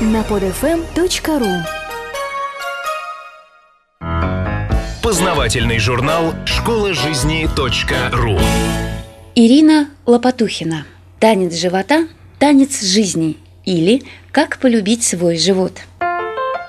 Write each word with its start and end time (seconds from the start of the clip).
на 0.00 0.22
podfm.ru 0.22 1.62
Познавательный 5.02 5.78
журнал 5.78 6.32
«Школа 6.46 6.94
жизни 6.94 7.46
.ру» 8.14 8.38
Ирина 9.34 9.90
Лопатухина. 10.06 10.86
Танец 11.18 11.54
живота, 11.54 12.08
танец 12.38 12.80
жизни 12.80 13.36
или 13.66 14.02
как 14.32 14.56
полюбить 14.58 15.04
свой 15.04 15.36
живот. 15.36 15.80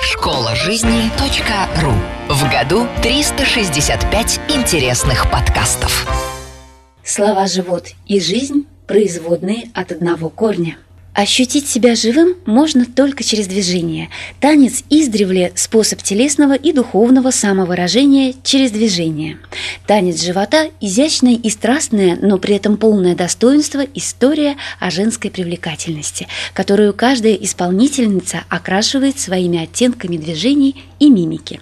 Школа 0.00 0.56
жизни 0.56 1.08
.ру 1.80 1.92
В 2.28 2.50
году 2.50 2.88
365 3.02 4.40
интересных 4.48 5.30
подкастов. 5.30 6.08
Слова 7.04 7.46
«живот» 7.46 7.90
и 8.06 8.18
«жизнь»– 8.18 8.66
производные 8.88 9.70
от 9.74 9.92
одного 9.92 10.28
корня– 10.28 10.76
Ощутить 11.14 11.68
себя 11.68 11.94
живым 11.94 12.36
можно 12.46 12.86
только 12.86 13.22
через 13.22 13.46
движение. 13.46 14.08
Танец 14.40 14.82
издревле– 14.88 15.52
способ 15.56 16.02
телесного 16.02 16.54
и 16.54 16.72
духовного 16.72 17.30
самовыражения 17.30 18.34
через 18.42 18.70
движение. 18.70 19.38
Танец 19.86 20.22
живота– 20.22 20.70
изящное 20.80 21.34
и 21.34 21.50
страстное, 21.50 22.18
но 22.22 22.38
при 22.38 22.54
этом 22.56 22.78
полное 22.78 23.14
достоинство 23.14 23.80
история 23.94 24.56
о 24.80 24.90
женской 24.90 25.30
привлекательности, 25.30 26.28
которую 26.54 26.94
каждая 26.94 27.34
исполнительница 27.34 28.44
окрашивает 28.48 29.20
своими 29.20 29.62
оттенками 29.62 30.16
движений 30.16 30.82
и 30.98 31.10
мимики. 31.10 31.60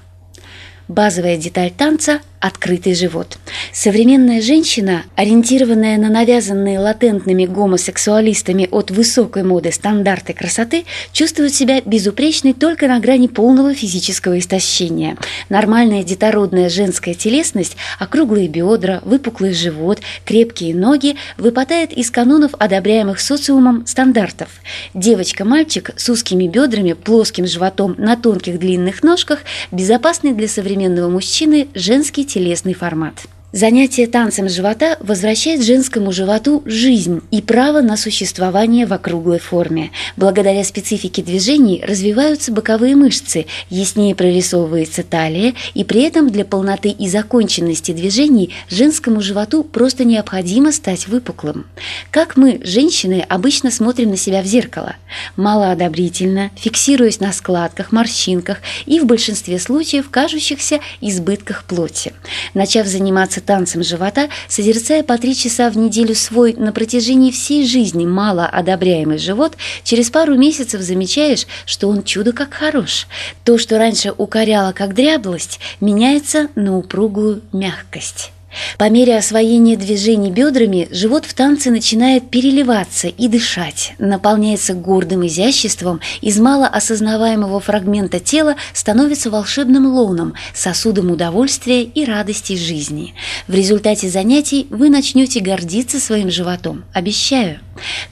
Базовая 0.86 1.36
деталь 1.36 1.72
танца 1.72 2.20
открытый 2.40 2.94
живот. 2.94 3.38
Современная 3.72 4.40
женщина, 4.40 5.04
ориентированная 5.14 5.98
на 5.98 6.08
навязанные 6.08 6.78
латентными 6.78 7.46
гомосексуалистами 7.46 8.68
от 8.70 8.90
высокой 8.90 9.42
моды 9.42 9.70
стандарты 9.72 10.32
красоты, 10.32 10.84
чувствует 11.12 11.54
себя 11.54 11.80
безупречной 11.82 12.54
только 12.54 12.88
на 12.88 12.98
грани 12.98 13.28
полного 13.28 13.74
физического 13.74 14.38
истощения. 14.38 15.16
Нормальная 15.48 16.02
детородная 16.02 16.68
женская 16.70 17.14
телесность, 17.14 17.76
округлые 17.98 18.48
бедра, 18.48 19.00
выпуклый 19.04 19.52
живот, 19.52 20.00
крепкие 20.24 20.74
ноги 20.74 21.16
выпадает 21.36 21.92
из 21.92 22.10
канонов, 22.10 22.52
одобряемых 22.58 23.20
социумом 23.20 23.86
стандартов. 23.86 24.48
Девочка-мальчик 24.94 25.90
с 25.96 26.08
узкими 26.08 26.48
бедрами, 26.48 26.94
плоским 26.94 27.46
животом 27.46 27.94
на 27.98 28.16
тонких 28.16 28.58
длинных 28.58 29.02
ножках– 29.02 29.40
безопасный 29.70 30.32
для 30.32 30.48
современного 30.48 31.08
мужчины 31.08 31.68
женский 31.74 32.24
телесный 32.30 32.74
формат. 32.74 33.26
Занятие 33.52 34.06
танцем 34.06 34.48
живота 34.48 34.96
возвращает 35.00 35.64
женскому 35.64 36.12
животу 36.12 36.62
жизнь 36.66 37.20
и 37.32 37.42
право 37.42 37.80
на 37.80 37.96
существование 37.96 38.86
в 38.86 38.92
округлой 38.92 39.40
форме. 39.40 39.90
Благодаря 40.16 40.62
специфике 40.62 41.20
движений 41.22 41.82
развиваются 41.84 42.52
боковые 42.52 42.94
мышцы, 42.94 43.46
яснее 43.68 44.14
прорисовывается 44.14 45.02
талия, 45.02 45.54
и 45.74 45.82
при 45.82 46.02
этом 46.02 46.30
для 46.30 46.44
полноты 46.44 46.90
и 46.90 47.08
законченности 47.08 47.90
движений 47.90 48.54
женскому 48.68 49.20
животу 49.20 49.64
просто 49.64 50.04
необходимо 50.04 50.70
стать 50.70 51.08
выпуклым. 51.08 51.66
Как 52.12 52.36
мы, 52.36 52.60
женщины, 52.62 53.26
обычно 53.28 53.72
смотрим 53.72 54.10
на 54.10 54.16
себя 54.16 54.42
в 54.42 54.46
зеркало? 54.46 54.94
Малоодобрительно, 55.34 56.52
фиксируясь 56.54 57.18
на 57.18 57.32
складках, 57.32 57.90
морщинках 57.90 58.58
и 58.86 59.00
в 59.00 59.06
большинстве 59.06 59.58
случаев 59.58 60.08
кажущихся 60.08 60.78
избытках 61.00 61.64
плоти. 61.64 62.12
Начав 62.54 62.86
заниматься 62.86 63.39
заниматься 63.40 63.50
танцем 63.50 63.82
живота, 63.82 64.28
созерцая 64.48 65.02
по 65.02 65.18
три 65.18 65.34
часа 65.34 65.70
в 65.70 65.76
неделю 65.76 66.14
свой 66.14 66.54
на 66.54 66.72
протяжении 66.72 67.30
всей 67.30 67.66
жизни 67.66 68.06
мало 68.06 68.46
одобряемый 68.46 69.18
живот, 69.18 69.56
через 69.84 70.10
пару 70.10 70.36
месяцев 70.36 70.80
замечаешь, 70.80 71.46
что 71.66 71.88
он 71.88 72.02
чудо 72.02 72.32
как 72.32 72.54
хорош. 72.54 73.06
То, 73.44 73.58
что 73.58 73.78
раньше 73.78 74.12
укоряло 74.16 74.72
как 74.72 74.94
дряблость, 74.94 75.60
меняется 75.80 76.48
на 76.54 76.76
упругую 76.76 77.42
мягкость. 77.52 78.32
По 78.78 78.88
мере 78.88 79.16
освоения 79.16 79.76
движений 79.76 80.30
бедрами 80.30 80.88
живот 80.90 81.24
в 81.24 81.34
танце 81.34 81.70
начинает 81.70 82.30
переливаться 82.30 83.08
и 83.08 83.28
дышать, 83.28 83.94
наполняется 83.98 84.74
гордым 84.74 85.26
изяществом, 85.26 86.00
из 86.20 86.38
малоосознаваемого 86.38 87.60
фрагмента 87.60 88.20
тела 88.20 88.56
становится 88.72 89.30
волшебным 89.30 89.86
лоном, 89.86 90.34
сосудом 90.54 91.10
удовольствия 91.10 91.82
и 91.82 92.04
радости 92.04 92.56
жизни. 92.56 93.14
В 93.46 93.54
результате 93.54 94.08
занятий 94.08 94.66
вы 94.70 94.90
начнете 94.90 95.40
гордиться 95.40 96.00
своим 96.00 96.30
животом, 96.30 96.84
обещаю. 96.92 97.60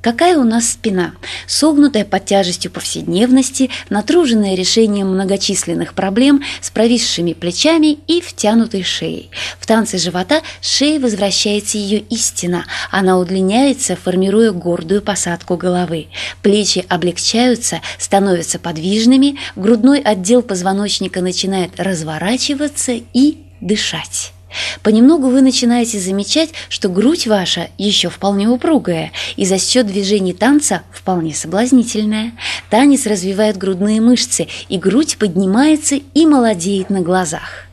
Какая 0.01 0.39
у 0.39 0.45
нас 0.45 0.71
спина? 0.71 1.15
Согнутая 1.47 2.05
под 2.05 2.25
тяжестью 2.25 2.71
повседневности, 2.71 3.71
натруженная 3.91 4.55
решением 4.55 5.09
многочисленных 5.09 5.95
проблем, 5.95 6.43
с 6.61 6.71
провисшими 6.71 7.33
плечами 7.33 7.99
и 8.07 8.21
втянутой 8.21 8.83
шеей. 8.83 9.31
В 9.59 9.67
танце 9.67 9.99
живота 9.99 10.43
шее 10.61 10.99
возвращается 10.99 11.79
ее 11.79 11.99
истина. 11.99 12.65
Она 12.91 13.19
удлиняется, 13.19 13.97
формируя 13.97 14.53
гордую 14.53 15.03
посадку 15.03 15.57
головы. 15.57 16.09
Плечи 16.43 16.85
облегчаются, 16.89 17.81
становятся 17.99 18.59
подвижными, 18.59 19.39
грудной 19.57 20.01
отдел 20.01 20.43
позвоночника 20.43 21.21
начинает 21.21 21.79
разворачиваться 21.79 22.93
и 22.93 23.39
дышать. 23.61 24.33
Понемногу 24.83 25.29
вы 25.29 25.43
начинаете 25.43 25.99
замечать, 25.99 26.51
что 26.69 26.89
грудь 26.89 27.27
ваша 27.27 27.69
еще 27.79 28.09
вполне 28.09 28.49
упругая 28.49 29.13
и 29.37 29.45
за 29.45 29.59
счет 29.59 29.87
движений 29.87 30.33
танца 30.33 30.83
вполне 30.93 31.35
соблазнительная. 31.35 32.33
Танец 32.71 33.07
развивает 33.07 33.57
грудные 33.57 34.01
мышцы, 34.01 34.49
и 34.69 34.79
грудь 34.79 35.19
поднимается 35.19 35.97
и 35.97 36.27
молодеет 36.27 36.91
на 36.91 37.01
глазах. 37.01 37.67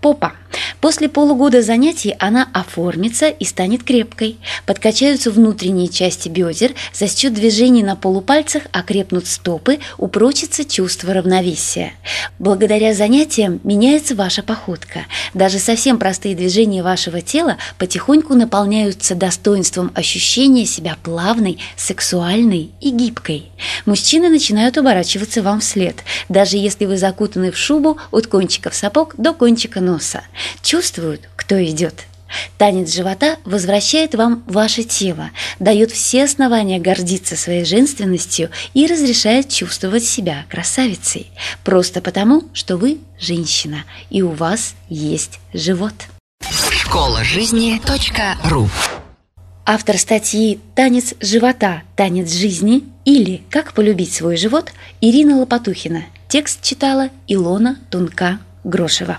Попа. 0.00 0.32
После 0.80 1.08
полугода 1.08 1.62
занятий 1.62 2.14
она 2.18 2.48
оформится 2.52 3.28
и 3.28 3.44
станет 3.44 3.82
крепкой. 3.82 4.38
Подкачаются 4.66 5.30
внутренние 5.30 5.88
части 5.88 6.28
бедер, 6.28 6.74
за 6.92 7.08
счет 7.08 7.34
движений 7.34 7.82
на 7.82 7.96
полупальцах 7.96 8.64
окрепнут 8.72 9.26
стопы, 9.26 9.78
упрочится 9.96 10.64
чувство 10.64 11.14
равновесия. 11.14 11.92
Благодаря 12.38 12.94
занятиям 12.94 13.60
меняется 13.64 14.14
ваша 14.14 14.42
походка. 14.42 15.06
Даже 15.34 15.58
совсем 15.58 15.98
простые 15.98 16.34
движения 16.34 16.82
вашего 16.82 17.20
тела 17.20 17.56
потихоньку 17.78 18.34
наполняются 18.34 19.14
достоинством 19.14 19.90
ощущения 19.94 20.66
себя 20.66 20.96
плавной, 21.02 21.58
сексуальной 21.76 22.70
и 22.80 22.90
гибкой. 22.90 23.50
Мужчины 23.86 24.28
начинают 24.28 24.78
оборачиваться 24.78 25.42
вам 25.42 25.60
вслед, 25.60 25.96
даже 26.28 26.56
если 26.56 26.84
вы 26.84 26.96
закутаны 26.96 27.50
в 27.50 27.56
шубу 27.56 27.98
от 28.10 28.26
кончиков 28.26 28.74
сапог 28.74 29.14
до 29.16 29.32
кончика 29.32 29.80
носа 29.80 30.22
чувствуют, 30.62 31.28
кто 31.36 31.62
идет. 31.64 32.04
Танец 32.58 32.92
живота 32.92 33.38
возвращает 33.44 34.14
вам 34.14 34.42
ваше 34.46 34.84
тело, 34.84 35.30
дает 35.58 35.90
все 35.90 36.24
основания 36.24 36.78
гордиться 36.78 37.36
своей 37.36 37.64
женственностью 37.64 38.50
и 38.74 38.86
разрешает 38.86 39.48
чувствовать 39.48 40.04
себя 40.04 40.44
красавицей. 40.50 41.30
Просто 41.64 42.00
потому, 42.00 42.44
что 42.52 42.76
вы 42.76 42.98
женщина 43.18 43.84
и 44.10 44.22
у 44.22 44.30
вас 44.30 44.74
есть 44.88 45.40
живот. 45.52 45.94
Школа 46.70 47.24
жизни 47.24 47.80
.ру 48.44 48.68
Автор 49.70 49.98
статьи 49.98 50.60
«Танец 50.74 51.12
живота. 51.20 51.82
Танец 51.94 52.32
жизни» 52.32 52.84
или 53.04 53.42
«Как 53.50 53.74
полюбить 53.74 54.14
свой 54.14 54.38
живот» 54.38 54.72
Ирина 55.02 55.36
Лопатухина. 55.36 56.04
Текст 56.26 56.62
читала 56.62 57.10
Илона 57.26 57.78
Тунка-Грошева. 57.90 59.18